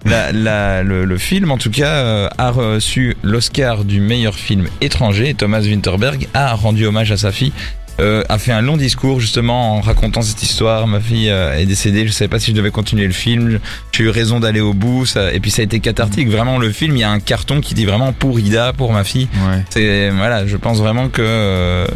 la, 0.04 0.32
la- 0.32 0.82
le, 0.82 1.06
le 1.06 1.16
film, 1.16 1.50
en 1.50 1.56
tout 1.56 1.70
cas, 1.70 1.88
euh, 2.04 2.28
a 2.36 2.50
reçu 2.50 3.16
l'Oscar 3.22 3.84
du 3.84 4.00
meilleur 4.02 4.34
film 4.34 4.66
étranger. 4.82 5.30
Et 5.30 5.34
Thomas 5.34 5.62
Winterberg 5.62 6.28
a 6.34 6.52
rendu 6.54 6.84
hommage 6.84 7.10
à 7.10 7.16
sa 7.16 7.32
fille. 7.32 7.54
Euh, 8.00 8.22
a 8.28 8.38
fait 8.38 8.52
un 8.52 8.62
long 8.62 8.76
discours 8.76 9.20
justement 9.20 9.76
en 9.76 9.80
racontant 9.80 10.22
cette 10.22 10.42
histoire. 10.42 10.86
Ma 10.86 11.00
fille 11.00 11.30
euh, 11.30 11.56
est 11.56 11.66
décédée, 11.66 12.06
je 12.06 12.12
savais 12.12 12.28
pas 12.28 12.38
si 12.38 12.52
je 12.52 12.56
devais 12.56 12.70
continuer 12.70 13.06
le 13.06 13.12
film. 13.12 13.58
J'ai 13.92 14.04
eu 14.04 14.08
raison 14.08 14.40
d'aller 14.40 14.60
au 14.60 14.74
bout. 14.74 15.06
Ça, 15.06 15.32
et 15.32 15.40
puis 15.40 15.50
ça 15.50 15.62
a 15.62 15.64
été 15.64 15.80
cathartique. 15.80 16.28
Vraiment, 16.28 16.58
le 16.58 16.70
film, 16.70 16.96
il 16.96 17.00
y 17.00 17.04
a 17.04 17.10
un 17.10 17.20
carton 17.20 17.60
qui 17.60 17.74
dit 17.74 17.84
vraiment 17.84 18.12
pour 18.12 18.38
Ida, 18.38 18.72
pour 18.72 18.92
ma 18.92 19.04
fille. 19.04 19.28
Ouais. 19.48 19.64
C'est 19.70 20.10
voilà, 20.10 20.46
je 20.46 20.56
pense 20.56 20.78
vraiment 20.78 21.08
que 21.08 21.22
euh, 21.22 21.86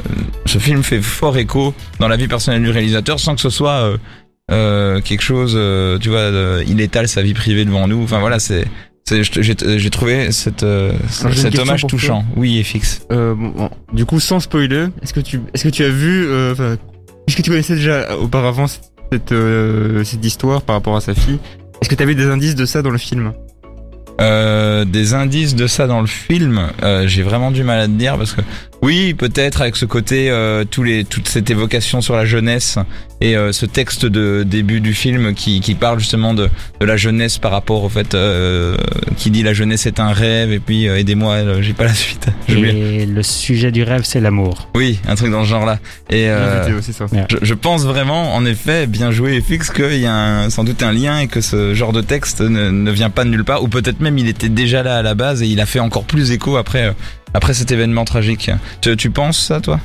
ce 0.47 0.59
film 0.59 0.83
fait 0.83 1.01
fort 1.01 1.37
écho 1.39 1.75
dans 1.99 2.09
la 2.09 2.17
vie 2.17 2.29
personnelle 2.29 2.63
du 2.63 2.71
réalisateur 2.71 3.21
sans 3.21 3.35
que 3.35 3.41
ce 3.41 3.51
soit 3.51 3.83
euh, 3.83 3.97
euh, 4.51 5.01
quelque 5.01 5.23
chose, 5.23 5.55
euh, 5.57 5.99
tu 5.99 6.09
vois, 6.09 6.31
il 6.67 6.81
étale 6.81 7.09
sa 7.09 7.23
vie 7.23 7.35
privée 7.35 7.65
devant 7.65 7.89
nous. 7.89 8.03
Enfin 8.03 8.19
voilà, 8.19 8.39
c'est 8.39 8.67
j'ai 9.11 9.91
trouvé 9.91 10.33
cette 10.33 10.63
euh, 10.63 10.93
cet 11.09 11.59
hommage 11.59 11.81
toi. 11.83 11.91
touchant. 11.91 12.25
Oui, 12.37 12.59
et 12.59 12.63
fixe. 12.63 13.03
Euh, 13.13 13.35
bon, 13.35 13.49
bon, 13.49 13.71
du 13.93 14.07
coup, 14.07 14.21
sans 14.21 14.41
spoiler, 14.41 14.87
est-ce 15.03 15.13
que 15.13 15.21
tu, 15.21 15.41
est-ce 15.53 15.65
que 15.65 15.69
tu 15.69 15.85
as 15.85 15.89
vu, 15.91 16.27
euh, 16.27 16.53
enfin, 16.53 16.77
puisque 17.27 17.43
tu 17.43 17.51
connaissais 17.51 17.75
déjà 17.75 18.17
auparavant 18.17 18.67
cette, 18.67 19.33
euh, 19.33 20.05
cette 20.05 20.25
histoire 20.25 20.63
par 20.63 20.77
rapport 20.77 20.97
à 20.97 21.01
sa 21.01 21.15
fille, 21.15 21.39
est-ce 21.81 21.89
que 21.89 21.95
tu 21.95 22.05
vu 22.05 22.15
des 22.15 22.27
indices 22.27 22.55
de 22.55 22.65
ça 22.65 22.81
dans 22.81 22.91
le 22.91 22.99
film? 22.99 23.33
Euh, 24.21 24.85
des 24.85 25.15
indices 25.15 25.55
de 25.55 25.67
ça 25.67 25.87
dans 25.87 26.01
le 26.01 26.07
film, 26.07 26.69
euh, 26.83 27.07
j'ai 27.09 27.23
vraiment 27.23 27.51
du 27.51 27.65
mal 27.65 27.81
à 27.81 27.87
te 27.87 27.93
dire 27.93 28.17
parce 28.17 28.33
que 28.33 28.43
oui, 28.83 29.15
peut-être 29.15 29.63
avec 29.63 29.77
ce 29.77 29.85
côté, 29.85 30.29
euh, 30.31 30.65
tous 30.69 30.83
les, 30.83 31.05
toute 31.05 31.29
cette 31.29 31.49
évocation 31.51 32.01
sur 32.01 32.17
la 32.17 32.25
jeunesse 32.25 32.79
et 33.21 33.37
euh, 33.37 33.53
ce 33.53 33.65
texte 33.65 34.05
de 34.07 34.43
début 34.43 34.81
du 34.81 34.93
film 34.93 35.35
qui, 35.35 35.61
qui 35.61 35.77
parle 35.77 36.01
justement 36.01 36.35
de, 36.35 36.49
de 36.81 36.85
la 36.85 36.97
jeunesse 36.97 37.39
par 37.39 37.53
rapport 37.53 37.85
au 37.85 37.89
fait, 37.89 38.15
euh, 38.17 38.77
qui 39.17 39.31
dit 39.31 39.45
la 39.45 39.53
jeunesse 39.55 39.87
est 39.87 40.01
un 40.01 40.13
rêve 40.13 40.51
et 40.53 40.59
puis 40.59 40.89
euh, 40.89 40.99
aidez-moi, 40.99 41.35
euh, 41.35 41.63
j'ai 41.63 41.75
pas 41.75 41.85
la 41.85 41.95
suite. 41.95 42.27
Et 42.49 43.07
le 43.07 43.23
sujet 43.23 43.71
du 43.71 43.85
rêve, 43.85 44.03
c'est 44.05 44.21
l'amour. 44.21 44.69
Oui, 44.75 44.99
un 45.07 45.15
truc 45.15 45.31
dans 45.31 45.45
ce 45.45 45.49
genre-là. 45.51 45.79
Et 46.11 46.29
euh, 46.29 46.81
ça. 46.81 47.07
je, 47.31 47.37
je 47.41 47.55
pense 47.55 47.85
vraiment, 47.85 48.35
en 48.35 48.45
effet, 48.45 48.89
bien 48.89 49.13
joué 49.13 49.41
FX, 49.41 49.71
qu'il 49.71 49.99
y 50.01 50.07
a 50.07 50.13
un- 50.15 50.51
sans 50.51 50.65
doute 50.65 50.83
un 50.83 50.93
lien 50.93 51.21
et 51.21 51.29
que 51.29 51.41
ce 51.41 51.73
genre 51.75 51.93
de 51.93 52.01
texte 52.01 52.41
ne, 52.41 52.71
ne 52.71 52.91
vient 52.91 53.11
pas 53.11 53.23
de 53.25 53.31
nulle 53.31 53.45
part, 53.45 53.63
ou 53.63 53.69
peut-être 53.69 54.01
même 54.01 54.19
il 54.19 54.29
était 54.29 54.49
déjà 54.49 54.83
là 54.83 54.97
à 54.97 55.03
la 55.03 55.15
base 55.15 55.43
et 55.43 55.47
il 55.47 55.61
a 55.61 55.67
fait 55.67 55.79
encore 55.81 56.05
plus 56.05 56.33
écho 56.33 56.57
après, 56.57 56.87
euh, 56.89 56.93
après 57.35 57.55
cet 57.55 57.71
événement 57.73 58.05
tragique. 58.05 58.51
Tu, 58.81 58.97
tu 58.97 59.11
penses 59.11 59.39
ça, 59.39 59.61
toi? 59.61 59.81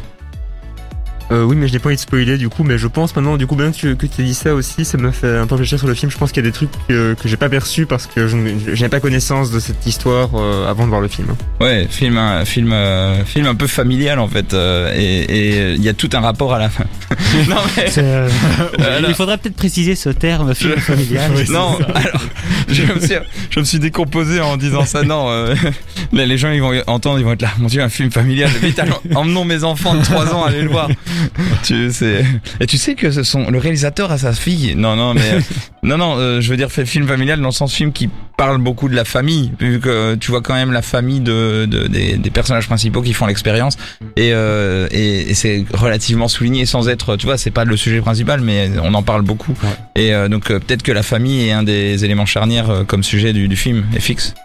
Euh, 1.32 1.44
oui, 1.44 1.56
mais 1.58 1.68
je 1.68 1.74
n'ai 1.74 1.80
pas 1.80 1.90
envie 1.90 1.96
de 1.98 2.02
spoiler 2.02 2.38
du 2.38 2.48
coup, 2.48 2.64
mais 2.64 2.78
je 2.78 2.88
pense 2.88 3.16
maintenant, 3.16 3.36
du 3.36 3.48
coup, 3.48 3.56
bien 3.58 3.72
que 3.72 3.76
tu, 3.76 3.96
que 3.98 4.06
tu 4.06 4.22
as 4.22 4.24
dit 4.24 4.34
ça 4.34 4.54
aussi, 4.54 4.86
ça 4.86 4.98
m'a 4.98 5.12
fait 5.12 5.38
un 5.38 5.46
peu 5.46 5.56
réfléchir 5.56 5.78
sur 5.78 5.88
le 5.88 5.94
film. 5.94 6.10
Je 6.12 6.18
pense 6.18 6.32
qu'il 6.32 6.42
y 6.44 6.48
a 6.48 6.50
des 6.50 6.54
trucs 6.54 6.70
que, 6.88 7.16
que 7.16 7.28
j'ai 7.28 7.36
pas 7.38 7.50
perçus 7.50 7.86
parce 7.86 8.08
que 8.08 8.28
je 8.28 8.38
n'ai 8.38 8.90
pas 8.90 9.00
connaissance 9.02 9.52
de 9.52 9.60
cette 9.60 9.86
histoire 9.86 10.30
euh, 10.36 10.70
avant 10.70 10.86
de 10.86 10.90
voir 10.90 11.02
le 11.02 11.10
film. 11.10 11.28
Ouais, 11.60 11.86
film, 11.90 12.18
un 12.18 12.46
film, 12.46 12.72
euh, 12.72 13.24
film 13.26 13.46
un 13.46 13.56
peu 13.56 13.68
familial 13.68 14.20
en 14.20 14.28
fait, 14.30 14.54
euh, 14.54 14.92
et 14.96 15.18
et 15.18 15.74
il 15.74 15.84
y 15.84 15.90
a 15.90 15.94
tout 15.94 16.10
un 16.14 16.20
rapport 16.22 16.54
à 16.54 16.60
la 16.60 16.70
fin. 16.70 16.86
non 17.50 17.56
mais 17.76 17.86
euh. 17.98 18.30
Il 19.08 19.14
faudrait 19.14 19.38
peut-être 19.38 19.56
préciser 19.56 19.96
ce 19.96 20.10
terme 20.10 20.54
film 20.56 20.74
Je- 20.76 20.82
familial. 20.82 21.32
non, 21.50 21.78
alors 21.94 22.22
je 22.70 22.84
me 22.84 23.00
suis, 23.00 23.16
je 23.50 23.60
me 23.60 23.66
suis 23.66 23.80
décomposé 23.80 24.40
en 24.40 24.56
disant 24.58 24.86
ça. 24.86 25.04
Non, 25.04 25.28
euh, 25.30 25.56
là, 26.14 26.26
les 26.26 26.38
gens 26.38 26.52
ils 26.52 26.62
vont 26.62 26.72
entendre, 26.88 27.20
ils 27.20 27.26
vont 27.26 27.34
être 27.34 27.42
là. 27.42 27.52
Mon 27.60 27.68
Dieu, 27.68 27.82
un 27.82 27.90
film 27.90 28.12
familial. 28.12 28.50
Vite, 28.62 28.82
emmenons 29.16 29.44
mes 29.46 29.64
enfants 29.64 29.94
de 29.96 30.02
3 30.04 30.34
ans 30.34 30.44
à 30.44 30.50
aller 30.50 30.62
le 30.62 30.70
voir. 30.70 30.88
Tu 31.64 31.92
sais, 31.92 32.24
et 32.60 32.66
tu 32.68 32.78
sais 32.78 32.96
que 32.96 33.12
ce 33.12 33.24
sont 33.24 33.50
le 33.50 33.58
réalisateur 33.58 34.12
a 34.12 34.18
sa 34.18 34.34
fille. 34.34 34.76
Non, 34.76 34.96
non, 34.96 35.14
mais 35.14 35.34
euh, 35.34 35.40
non, 35.84 35.98
non. 35.98 36.16
euh, 36.18 36.42
je 36.42 36.50
veux 36.50 36.58
dire, 36.58 36.72
fait 36.72 36.86
film 36.86 37.08
familial 37.08 37.40
dans 37.40 37.48
le 37.48 37.52
sens 37.54 37.74
film 37.74 37.92
qui 37.92 38.10
parle 38.38 38.60
beaucoup 38.60 38.88
de 38.88 38.96
la 38.96 39.04
famille, 39.06 39.52
vu 39.60 39.80
que 39.80 40.16
tu 40.16 40.30
vois 40.32 40.42
quand 40.42 40.54
même 40.54 40.72
la 40.72 40.82
famille 40.84 41.20
de, 41.20 41.66
de- 41.66 41.88
des, 41.88 42.18
des 42.18 42.30
personnages 42.30 42.68
principaux 42.68 43.02
qui 43.02 43.14
font 43.14 43.26
l'expérience, 43.26 43.78
et, 44.16 44.30
euh, 44.32 44.88
et, 44.92 45.32
et 45.32 45.34
c'est 45.34 45.66
relativement 45.74 46.28
souligné 46.28 46.66
sans 46.68 46.88
être, 46.88 47.16
tu 47.18 47.26
vois, 47.26 47.38
c'est 47.38 47.50
pas 47.52 47.66
le 47.66 47.76
sujet 47.76 48.00
principal, 48.00 48.42
mais 48.42 48.70
on 48.84 48.94
en 48.94 49.02
parle 49.04 49.24
beaucoup. 49.24 49.54
Ouais. 49.64 49.70
Et 50.04 50.14
euh, 50.14 50.28
donc 50.30 50.52
euh, 50.52 50.60
peut-être 50.60 50.84
que 50.84 50.92
la 50.92 51.04
famille 51.04 51.48
est 51.48 51.52
un 51.52 51.64
des 51.64 52.06
éléments 52.06 52.28
charnières 52.28 52.70
euh, 52.70 52.84
comme 52.84 53.04
sujet 53.04 53.34
du, 53.34 53.48
du 53.48 53.56
film, 53.56 53.86
est 53.96 54.00
fixe. 54.00 54.36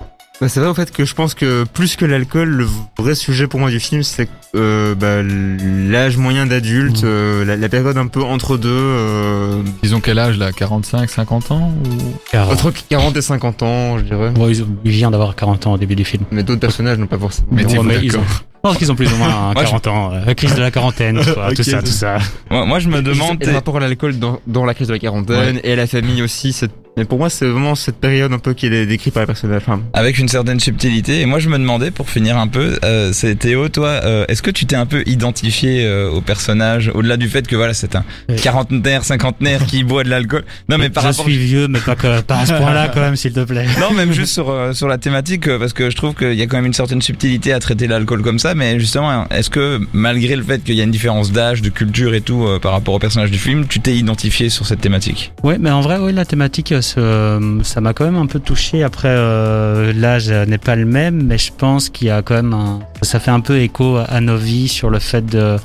Bah, 0.40 0.48
c'est 0.48 0.58
vrai 0.58 0.68
au 0.70 0.74
fait 0.74 0.90
que 0.90 1.04
je 1.04 1.14
pense 1.14 1.34
que 1.34 1.62
plus 1.64 1.94
que 1.94 2.04
l'alcool, 2.04 2.48
le 2.48 2.66
vrai 2.98 3.14
sujet 3.14 3.46
pour 3.46 3.60
moi 3.60 3.70
du 3.70 3.78
film, 3.78 4.02
c'est 4.02 4.28
euh, 4.56 4.94
bah, 4.96 5.22
l'âge 5.22 6.16
moyen 6.16 6.46
d'adulte, 6.46 7.02
Mhm. 7.04 7.08
euh, 7.08 7.44
la, 7.44 7.56
la 7.56 7.68
période 7.68 7.96
un 7.96 8.08
peu 8.08 8.22
entre 8.22 8.56
deux, 8.56 8.68
euh, 8.72 9.62
Ils 9.84 9.94
ont 9.94 10.00
quel 10.00 10.18
âge 10.18 10.38
là 10.38 10.50
45, 10.50 11.08
50 11.08 11.52
ans 11.52 11.72
ou... 11.84 12.36
Entre 12.36 12.72
40 12.88 13.16
et 13.16 13.22
50 13.22 13.62
ans, 13.62 13.98
je 13.98 14.02
dirais. 14.04 14.30
bon, 14.30 14.48
ils 14.48 14.62
ont- 14.64 14.68
il 14.84 14.90
vient 14.90 15.10
d'avoir 15.12 15.36
40 15.36 15.66
ans 15.68 15.74
au 15.74 15.78
début 15.78 15.94
du 15.94 16.04
film. 16.04 16.24
Mais 16.32 16.42
d'autres 16.42 16.60
personnages 16.60 16.98
n'ont 16.98 17.06
pas 17.06 17.18
forcément. 17.18 17.46
Mais 17.52 17.64
Ouais, 17.64 17.78
mais 17.84 17.98
ils 18.02 18.16
ont- 18.16 18.22
Je 18.24 18.68
pense 18.68 18.78
qu'ils 18.78 18.90
ont 18.90 18.96
plus 18.96 19.12
ou 19.12 19.16
moins 19.16 19.28
hein, 19.28 19.52
Moi, 19.54 19.64
je- 19.64 19.70
40 19.70 19.86
ans. 19.86 20.10
euh, 20.12 20.34
crise 20.34 20.54
de 20.56 20.60
la 20.60 20.70
quarantaine, 20.72 21.20
tout 21.56 21.62
ça, 21.62 21.82
tout 21.82 21.86
ça. 21.90 22.18
Moi, 22.50 22.64
moi 22.66 22.78
je 22.80 22.88
me 22.88 23.00
demande, 23.02 23.36
Et 23.42 23.46
le 23.46 23.52
rapport 23.52 23.76
à 23.76 23.80
l'alcool 23.80 24.18
dans, 24.18 24.40
dans 24.48 24.64
la 24.64 24.74
crise 24.74 24.88
de 24.88 24.92
la 24.94 24.98
quarantaine 24.98 25.60
et 25.62 25.72
à 25.72 25.76
la 25.76 25.86
famille 25.86 26.20
aussi, 26.22 26.52
cette 26.52 26.72
Mais 26.98 27.06
pour 27.06 27.16
moi, 27.18 27.30
c'est 27.30 27.46
vraiment 27.46 27.74
cette 27.74 27.96
période 27.96 28.30
un 28.34 28.38
peu 28.38 28.52
qui 28.52 28.66
est 28.66 28.84
décrite 28.86 29.14
par 29.14 29.22
les 29.22 29.26
personnages. 29.26 29.62
Enfin, 29.66 29.80
Avec 29.94 30.18
une 30.18 30.28
certaine 30.28 30.60
subtilité. 30.60 31.22
Et 31.22 31.26
moi, 31.26 31.38
je 31.38 31.48
me 31.48 31.56
demandais, 31.56 31.90
pour 31.90 32.10
finir 32.10 32.36
un 32.36 32.48
peu, 32.48 32.78
euh, 32.84 33.12
c'est 33.14 33.34
Théo, 33.36 33.70
toi, 33.70 33.88
euh, 34.04 34.26
est-ce 34.28 34.42
que 34.42 34.50
tu 34.50 34.66
t'es 34.66 34.76
un 34.76 34.84
peu 34.84 35.02
identifié 35.06 35.86
euh, 35.86 36.10
au 36.10 36.20
personnage, 36.20 36.90
au-delà 36.94 37.16
du 37.16 37.28
fait 37.30 37.46
que 37.46 37.56
voilà, 37.56 37.72
c'est 37.72 37.96
un 37.96 38.04
Oui. 38.28 38.36
quarantenaire, 38.36 39.04
cinquantenaire 39.04 39.64
qui 39.64 39.84
boit 39.84 40.04
de 40.04 40.10
l'alcool? 40.10 40.44
Non, 40.68 40.76
mais 40.76 40.90
par 40.90 41.04
je 41.04 41.08
rapport. 41.08 41.24
suis 41.24 41.38
vieux, 41.38 41.66
mais 41.66 41.78
pas, 41.80 41.96
que, 41.96 42.20
pas 42.20 42.40
à 42.40 42.44
ce 42.46 42.52
point-là 42.52 42.88
quand 42.94 43.00
même, 43.00 43.16
s'il 43.16 43.32
te 43.32 43.40
plaît. 43.40 43.66
Non, 43.80 43.92
même 43.94 44.12
juste 44.12 44.34
sur 44.34 44.50
euh, 44.50 44.74
sur 44.74 44.86
la 44.86 44.98
thématique, 44.98 45.48
euh, 45.48 45.58
parce 45.58 45.72
que 45.72 45.88
je 45.88 45.96
trouve 45.96 46.14
qu'il 46.14 46.34
y 46.34 46.42
a 46.42 46.46
quand 46.46 46.56
même 46.58 46.66
une 46.66 46.74
certaine 46.74 47.00
subtilité 47.00 47.54
à 47.54 47.58
traiter 47.58 47.86
l'alcool 47.86 48.20
comme 48.20 48.38
ça. 48.38 48.54
Mais 48.54 48.78
justement, 48.78 49.26
est-ce 49.30 49.48
que 49.48 49.80
malgré 49.94 50.36
le 50.36 50.42
fait 50.42 50.62
qu'il 50.62 50.74
y 50.74 50.80
a 50.82 50.84
une 50.84 50.90
différence 50.90 51.32
d'âge, 51.32 51.62
de 51.62 51.70
culture 51.70 52.12
et 52.12 52.20
tout 52.20 52.44
euh, 52.44 52.58
par 52.58 52.72
rapport 52.72 52.92
au 52.92 52.98
personnage 52.98 53.30
du 53.30 53.38
film, 53.38 53.66
tu 53.66 53.80
t'es 53.80 53.96
identifié 53.96 54.50
sur 54.50 54.66
cette 54.66 54.82
thématique? 54.82 55.32
Ouais, 55.42 55.56
mais 55.58 55.70
en 55.70 55.80
vrai, 55.80 55.96
oui, 55.98 56.12
la 56.12 56.26
thématique, 56.26 56.72
euh, 56.72 56.80
ça 56.82 57.80
m'a 57.80 57.92
quand 57.94 58.04
même 58.04 58.16
un 58.16 58.26
peu 58.26 58.40
touché. 58.40 58.82
Après, 58.82 59.08
euh, 59.08 59.92
l'âge 59.94 60.30
euh, 60.30 60.44
n'est 60.44 60.58
pas 60.58 60.76
le 60.76 60.84
même, 60.84 61.22
mais 61.24 61.38
je 61.38 61.52
pense 61.52 61.88
qu'il 61.88 62.08
y 62.08 62.10
a 62.10 62.22
quand 62.22 62.34
même 62.34 62.52
un, 62.52 62.80
ça 63.02 63.20
fait 63.20 63.30
un 63.30 63.40
peu 63.40 63.60
écho 63.60 63.98
à 64.06 64.20
nos 64.20 64.36
vies 64.36 64.68
sur 64.68 64.90
le 64.90 64.98
fait 64.98 65.24
de, 65.24 65.56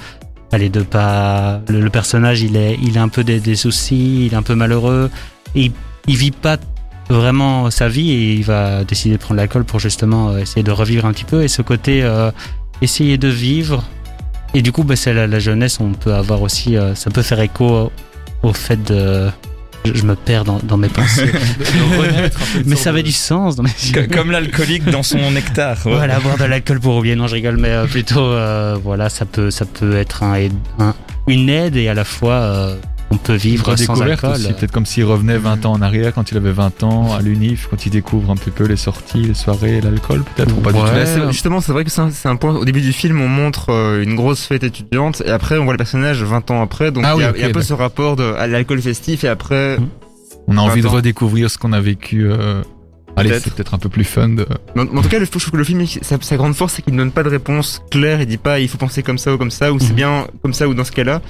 allez, 0.52 0.70
de 0.70 0.82
pas, 0.82 1.62
le, 1.68 1.90
personnage, 1.90 2.42
il 2.42 2.56
est, 2.56 2.78
il 2.82 2.98
a 2.98 3.02
un 3.02 3.10
peu 3.10 3.24
des, 3.24 3.40
des 3.40 3.56
soucis, 3.56 4.28
il 4.28 4.34
est 4.34 4.38
un 4.38 4.44
peu 4.44 4.56
malheureux, 4.56 5.10
et 5.56 5.66
il, 5.66 5.72
il 6.08 6.16
vit 6.16 6.32
pas 6.32 6.58
vraiment 7.10 7.70
sa 7.72 7.88
vie 7.88 8.12
et 8.12 8.34
il 8.34 8.44
va 8.44 8.84
décider 8.84 9.16
de 9.16 9.22
prendre 9.22 9.38
l'alcool 9.38 9.64
pour 9.64 9.80
justement 9.80 10.30
euh, 10.30 10.40
essayer 10.40 10.64
de 10.64 10.72
revivre 10.72 11.06
un 11.06 11.14
petit 11.14 11.26
peu. 11.26 11.44
Et 11.44 11.48
ce 11.48 11.62
côté 11.62 12.04
euh, 12.04 12.32
essayer 12.82 13.18
de 13.18 13.28
vivre. 13.28 13.84
Et 14.54 14.62
du 14.62 14.72
coup 14.72 14.84
bah, 14.84 14.96
la, 15.06 15.40
jeunesse 15.40 15.80
on 15.80 15.94
peut 15.94 16.14
avoir 16.14 16.42
aussi 16.42 16.78
euh, 16.78 16.96
ça 16.96 17.10
peut 17.10 17.22
faire 17.22 17.40
écho 17.40 17.92
au 18.44 18.54
fait 18.54 18.82
de 18.84 19.30
je, 19.94 20.04
me 20.04 20.16
perds 20.16 20.44
dans, 20.44 20.60
dans 20.64 20.78
mes 20.78 20.90
pensées 20.90 21.32
mais 22.66 22.76
ça 22.76 22.90
avait 22.90 23.02
de- 23.02 23.08
du 23.08 23.14
sens 23.14 23.56
dans 23.56 23.64
mes 23.64 23.70
Co- 23.94 24.02
Comme 24.12 24.32
l'alcoolique 24.32 24.86
dans 24.86 25.04
son 25.04 25.32
nectar. 25.32 25.78
ouais. 25.86 25.94
voilà 25.94 26.20
boire 26.20 26.38
de 26.38 26.46
l'alcool 26.46 26.80
pour 26.80 26.98
oublier 26.98 27.16
non 27.16 27.28
je 27.28 27.36
rigole 27.36 27.58
mais 27.58 27.70
euh, 27.70 27.86
plutôt 27.86 28.24
euh, 28.26 28.78
voilà 28.84 29.10
ça 29.10 29.26
peut 29.26 29.52
ça 29.52 29.66
peut 29.66 29.96
être 29.98 30.24
un, 30.24 30.36
aide- 30.36 30.54
un- 30.80 30.96
une 31.28 31.50
aide 31.50 31.76
et 31.76 31.88
à 31.90 31.94
la 31.94 32.04
fois 32.06 32.34
euh, 32.34 32.76
on 33.10 33.18
peut 33.18 33.36
vivre 33.36 33.76
sans 33.78 34.02
alcool 34.02 34.32
aussi, 34.32 34.52
peut-être 34.54 34.72
comme 34.72 34.86
s'il 34.86 35.06
revenait 35.06 35.38
20 35.38 35.66
ans 35.66 35.72
en 35.74 35.82
arrière 35.82 36.14
quand 36.14 36.30
il 36.32 36.38
avait 36.38 36.52
20 36.52 36.84
ans 36.84 37.16
à 37.16 37.22
l'UNIF, 37.22 37.68
quand 37.70 37.86
il 37.86 37.90
découvre 37.90 38.32
un 38.32 38.36
petit 38.36 38.52
peu 38.52 38.66
les 38.66 38.76
sorties, 38.76 39.24
les 39.24 39.34
soirées, 39.34 39.80
l'alcool 39.80 40.24
peut-être 40.36 40.58
ou 40.58 40.60
pas 40.62 40.74
du 40.74 40.80
Ouais. 40.80 40.86
tout. 41.06 41.06
C'est- 41.06 41.32
justement, 41.32 41.62
c'est 41.62 41.72
vrai 41.72 41.86
que 41.86 41.90
c'est 41.92 42.02
un, 42.02 42.12
c'est 42.12 42.28
un 42.28 42.36
point. 42.36 42.54
Au 42.56 42.66
début 42.66 42.82
du 42.82 42.92
film, 42.92 43.22
on 43.22 43.30
montre 43.30 43.70
euh, 43.70 44.04
une 44.04 44.16
grosse 44.16 44.46
fête 44.46 44.64
étudiante, 44.64 45.22
et 45.26 45.30
après, 45.30 45.58
on 45.58 45.64
voit 45.64 45.74
le 45.74 45.78
personnage 45.78 46.22
20 46.22 46.52
ans 46.52 46.62
après. 46.62 46.92
Donc, 46.92 47.04
Ah 47.06 47.14
il 47.16 47.22
y 47.22 47.24
a, 47.24 47.28
oui, 47.30 47.34
il 47.38 47.42
y 47.42 47.44
a 47.44 47.48
ok, 47.48 47.52
un 47.52 47.54
peu 47.54 47.62
ce 47.62 47.74
rapport 47.74 48.16
de, 48.18 48.24
à 48.34 48.46
l'alcool 48.48 48.82
festif, 48.82 49.24
et 49.24 49.30
après. 49.30 49.78
Mm. 49.78 49.88
On 50.50 50.58
a 50.58 50.62
envie 50.62 50.82
de 50.82 50.88
redécouvrir 50.88 51.50
ce 51.50 51.58
qu'on 51.58 51.74
a 51.74 51.80
vécu. 51.82 52.26
euh, 52.30 52.62
Allez, 53.16 53.30
Peut-être. 53.30 53.44
c'est 53.46 53.54
peut-être 53.56 53.74
un 53.74 53.80
peu 53.80 53.90
plus 53.90 54.04
fun. 54.04 54.30
De... 54.30 54.46
Mais 54.76 54.84
en, 54.84 54.86
mais 54.92 55.00
en 55.00 55.02
tout 55.02 55.10
cas, 55.10 55.18
le- 55.18 55.26
je 55.26 55.32
trouve 55.32 55.50
que 55.50 55.58
le 55.58 55.64
film, 55.64 55.84
sa, 55.88 56.18
sa 56.22 56.38
grande 56.38 56.54
force, 56.54 56.74
c'est 56.74 56.84
qu'il 56.84 56.94
ne 56.94 57.00
donne 57.00 57.12
pas 57.12 57.24
de 57.24 57.30
réponse 57.30 57.82
claire. 57.90 58.22
Il 58.22 58.28
dit 58.28 58.38
pas, 58.38 58.60
il 58.60 58.70
faut 58.70 58.78
penser 58.78 59.02
comme 59.02 59.18
ça 59.18 59.34
ou 59.34 59.38
comme 59.40 59.50
ça, 59.50 59.74
ou 59.74 59.80
c'est 59.80 59.90
Mhm. 59.90 59.96
bien 59.96 60.28
comme 60.44 60.54
ça 60.54 60.68
ou 60.68 60.76
dans 60.76 60.84
ce 60.84 60.92
cas-là. 60.92 61.22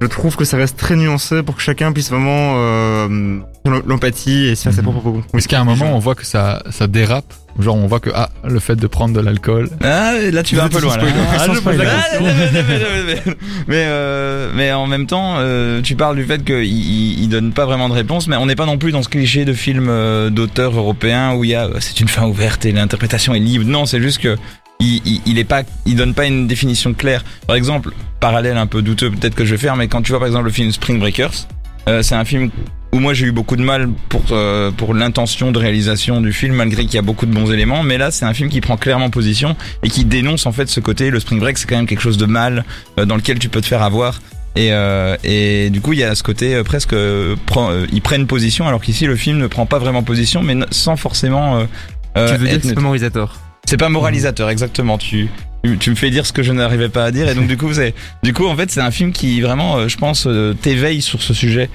Je 0.00 0.06
trouve 0.08 0.36
que 0.36 0.44
ça 0.44 0.58
reste 0.58 0.76
très 0.76 0.94
nuancé 0.94 1.42
pour 1.42 1.56
que 1.56 1.62
chacun 1.62 1.90
puisse 1.92 2.10
vraiment 2.10 2.54
euh, 2.56 3.38
faire 3.64 3.80
l'empathie 3.86 4.46
et 4.48 4.54
se 4.54 4.64
faire 4.64 4.74
sa 4.74 4.82
Mhm. 4.82 4.92
propre 4.92 5.22
Parce 5.32 5.46
qu'à 5.46 5.58
un 5.60 5.64
moment, 5.64 5.94
on 5.96 5.98
voit 5.98 6.14
que 6.14 6.26
ça, 6.26 6.62
ça 6.70 6.86
dérape. 6.86 7.32
Genre, 7.58 7.74
on 7.74 7.86
voit 7.86 8.00
que 8.00 8.10
ah, 8.14 8.28
le 8.44 8.58
fait 8.60 8.76
de 8.76 8.86
prendre 8.86 9.14
de 9.14 9.20
l'alcool. 9.20 9.70
Ah, 9.82 10.12
là 10.30 10.42
tu 10.42 10.54
vas 10.56 10.64
un 10.64 10.68
peu 10.68 10.78
loin. 10.80 10.98
Là. 10.98 11.04
Ah, 11.38 11.46
mais, 13.66 13.84
euh, 13.86 14.50
mais 14.54 14.72
en 14.72 14.86
même 14.86 15.06
temps, 15.06 15.36
euh, 15.38 15.80
tu 15.80 15.96
parles 15.96 16.16
du 16.16 16.24
fait 16.24 16.44
qu'il 16.44 16.64
il, 16.64 17.22
il 17.22 17.28
donne 17.30 17.52
pas 17.52 17.64
vraiment 17.64 17.88
de 17.88 17.94
réponse, 17.94 18.28
mais 18.28 18.36
on 18.36 18.44
n'est 18.44 18.56
pas 18.56 18.66
non 18.66 18.76
plus 18.76 18.92
dans 18.92 19.02
ce 19.02 19.08
cliché 19.08 19.46
de 19.46 19.54
film 19.54 19.86
euh, 19.88 20.28
d'auteur 20.28 20.76
européen 20.76 21.34
où 21.34 21.44
il 21.44 21.50
y 21.50 21.54
a 21.54 21.68
c'est 21.80 22.00
une 22.00 22.08
fin 22.08 22.26
ouverte 22.26 22.66
et 22.66 22.72
l'interprétation 22.72 23.34
est 23.34 23.38
libre. 23.40 23.64
Non, 23.66 23.86
c'est 23.86 24.02
juste 24.02 24.18
que 24.18 24.36
il, 24.80 25.00
il, 25.04 25.20
il 25.26 25.38
est 25.38 25.44
pas, 25.44 25.62
il 25.86 25.96
donne 25.96 26.14
pas 26.14 26.26
une 26.26 26.46
définition 26.46 26.94
claire. 26.94 27.24
Par 27.46 27.56
exemple, 27.56 27.92
parallèle 28.20 28.56
un 28.56 28.66
peu 28.66 28.82
douteux 28.82 29.10
peut-être 29.10 29.34
que 29.34 29.44
je 29.44 29.52
vais 29.52 29.60
faire, 29.60 29.76
mais 29.76 29.88
quand 29.88 30.02
tu 30.02 30.12
vois 30.12 30.18
par 30.18 30.26
exemple 30.26 30.44
le 30.44 30.50
film 30.50 30.70
Spring 30.72 30.98
Breakers, 30.98 31.46
euh, 31.88 32.02
c'est 32.02 32.14
un 32.14 32.24
film 32.24 32.50
où 32.92 32.98
moi 32.98 33.14
j'ai 33.14 33.26
eu 33.26 33.32
beaucoup 33.32 33.56
de 33.56 33.62
mal 33.62 33.88
pour 34.08 34.22
euh, 34.30 34.70
pour 34.70 34.94
l'intention 34.94 35.52
de 35.52 35.58
réalisation 35.58 36.20
du 36.20 36.32
film 36.32 36.54
malgré 36.54 36.84
qu'il 36.84 36.94
y 36.94 36.98
a 36.98 37.02
beaucoup 37.02 37.26
de 37.26 37.32
bons 37.32 37.50
éléments. 37.52 37.82
Mais 37.82 37.98
là 37.98 38.10
c'est 38.10 38.24
un 38.24 38.34
film 38.34 38.48
qui 38.48 38.60
prend 38.60 38.76
clairement 38.76 39.10
position 39.10 39.56
et 39.82 39.88
qui 39.88 40.04
dénonce 40.04 40.46
en 40.46 40.52
fait 40.52 40.68
ce 40.68 40.80
côté 40.80 41.10
le 41.10 41.20
spring 41.20 41.40
break 41.40 41.58
c'est 41.58 41.66
quand 41.66 41.76
même 41.76 41.86
quelque 41.86 42.00
chose 42.00 42.16
de 42.18 42.26
mal 42.26 42.64
euh, 42.98 43.04
dans 43.04 43.16
lequel 43.16 43.38
tu 43.38 43.48
peux 43.48 43.60
te 43.60 43.66
faire 43.66 43.82
avoir. 43.82 44.20
Et, 44.56 44.72
euh, 44.72 45.16
et 45.22 45.68
du 45.68 45.82
coup 45.82 45.92
il 45.92 45.98
y 45.98 46.02
a 46.04 46.14
ce 46.14 46.22
côté 46.22 46.54
euh, 46.54 46.64
presque 46.64 46.94
euh, 46.94 47.36
euh, 47.58 47.86
ils 47.92 48.00
prennent 48.00 48.26
position 48.26 48.66
alors 48.66 48.80
qu'ici 48.80 49.04
le 49.04 49.14
film 49.14 49.36
ne 49.36 49.48
prend 49.48 49.66
pas 49.66 49.78
vraiment 49.78 50.02
position 50.02 50.42
mais 50.42 50.56
sans 50.70 50.96
forcément 50.96 51.58
euh, 51.58 51.64
euh, 52.16 52.32
Tu 52.32 52.38
veux 52.38 52.46
dire 52.46 52.54
être 52.54 52.62
que 52.62 52.68
c'est 52.68 52.74
pas 52.74 52.80
C'est 53.66 53.76
pas 53.76 53.88
moralisateur, 53.88 54.48
exactement. 54.48 54.96
Tu, 54.96 55.28
tu- 55.80 55.90
me 55.90 55.96
fais 55.96 56.10
dire 56.10 56.24
ce 56.24 56.32
que 56.32 56.42
je 56.42 56.52
n'arrivais 56.52 56.88
pas 56.88 57.04
à 57.04 57.10
dire, 57.10 57.28
et 57.28 57.34
donc 57.34 57.48
du 57.48 57.56
coup, 57.56 57.72
c'est, 57.72 57.94
du 58.22 58.32
coup, 58.32 58.46
en 58.46 58.56
fait, 58.56 58.70
c'est 58.70 58.80
un 58.80 58.90
film 58.92 59.12
qui 59.12 59.40
vraiment, 59.40 59.76
euh, 59.78 59.88
je 59.88 59.96
pense, 59.96 60.26
euh, 60.26 60.54
t'éveille 60.54 61.02
sur 61.02 61.20
ce 61.22 61.34
sujet. 61.34 61.68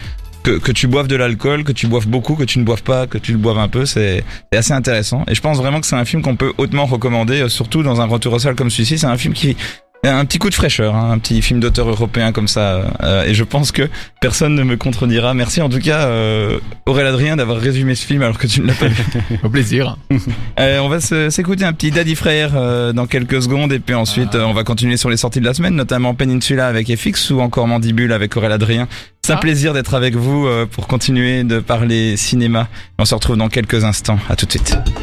Que, 0.44 0.58
que 0.58 0.72
tu 0.72 0.88
boives 0.88 1.06
de 1.08 1.16
l'alcool, 1.16 1.64
que 1.64 1.72
tu 1.72 1.86
boives 1.86 2.08
beaucoup, 2.08 2.34
que 2.36 2.44
tu 2.46 2.58
ne 2.58 2.64
boives 2.64 2.82
pas, 2.82 3.06
que 3.06 3.20
tu 3.20 3.32
le 3.32 3.38
boives 3.38 3.60
un 3.60 3.68
peu, 3.68 3.86
c'est 3.86 4.24
c'est 4.52 4.58
assez 4.58 4.74
intéressant. 4.74 5.24
Et 5.28 5.36
je 5.36 5.42
pense 5.42 5.58
vraiment 5.58 5.80
que 5.80 5.86
c'est 5.86 5.96
un 5.96 6.04
film 6.06 6.24
qu'on 6.24 6.36
peut 6.36 6.52
hautement 6.58 6.88
recommander, 6.88 7.42
euh, 7.42 7.48
surtout 7.48 7.84
dans 7.84 8.02
un 8.02 8.06
retour 8.06 8.34
au 8.34 8.40
sol 8.40 8.56
comme 8.56 8.72
celui-ci. 8.72 8.98
C'est 8.98 9.06
un 9.06 9.18
film 9.18 9.36
qui 9.36 9.56
un 10.04 10.26
petit 10.26 10.40
coup 10.40 10.50
de 10.50 10.56
fraîcheur, 10.56 10.96
hein, 10.96 11.12
un 11.12 11.20
petit 11.20 11.42
film 11.44 11.60
d'auteur 11.60 11.88
européen 11.88 12.32
comme 12.32 12.48
ça. 12.48 12.92
euh, 13.04 13.24
et 13.26 13.34
je 13.36 13.44
pense 13.44 13.72
que 13.72 13.88
personne 14.20 14.56
ne 14.56 14.64
me 14.64 14.76
contredira. 14.76 15.34
Merci 15.36 15.62
en 15.62 15.70
tout 15.70 15.80
cas, 15.80 16.06
euh, 16.08 16.60
Aurélien 16.88 17.10
Adrien, 17.10 17.36
d'avoir 17.36 17.60
résumé 17.60 17.94
ce 17.96 18.06
film 18.06 18.24
alors 18.24 18.38
que 18.40 18.48
tu 18.48 18.62
ne 18.62 18.68
l'as 18.68 18.74
pas 18.74 18.88
vu. 18.88 19.04
Au 19.44 19.50
plaisir. 19.50 19.98
Euh, 20.60 20.80
on 20.80 20.90
va 20.90 21.00
se- 21.00 21.30
s'écouter 21.30 21.64
un 21.66 21.74
petit 21.74 21.92
Daddy 21.92 22.16
Frère 22.16 22.52
euh, 22.56 22.94
dans 22.94 23.08
quelques 23.08 23.42
secondes 23.42 23.72
et 23.74 23.80
puis 23.80 23.96
ensuite 23.96 24.36
euh, 24.36 24.44
on 24.44 24.54
va 24.54 24.64
continuer 24.64 24.96
sur 24.98 25.10
les 25.10 25.18
sorties 25.18 25.40
de 25.40 25.46
la 25.46 25.54
semaine, 25.54 25.76
notamment 25.76 26.14
Peninsula 26.14 26.68
avec 26.68 26.94
FX 26.96 27.32
ou 27.32 27.40
encore 27.40 27.68
Mandibule 27.68 28.12
avec 28.12 28.36
Aurélien 28.38 28.56
Adrien. 28.56 28.88
C'est 29.26 29.32
un 29.34 29.38
Ah. 29.38 29.40
plaisir 29.40 29.74
d'être 29.74 29.94
avec 29.96 30.16
vous 30.16 30.46
euh, 30.46 30.66
pour 30.66 30.88
continuer 30.88 31.44
de 31.44 31.60
parler 31.60 32.18
cinéma. 32.18 32.68
On 33.00 33.06
se 33.06 33.16
retrouve 33.16 33.38
dans 33.38 33.50
quelques 33.50 33.84
instants. 33.86 34.20
À 34.30 34.36
tout 34.36 34.46
de 34.46 34.52
suite. 34.52 34.78